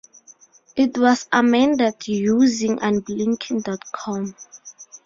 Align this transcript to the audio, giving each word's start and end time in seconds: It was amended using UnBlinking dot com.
It 0.75 0.97
was 0.97 1.27
amended 1.31 2.07
using 2.07 2.79
UnBlinking 2.79 3.61
dot 3.63 3.83
com. 3.91 4.33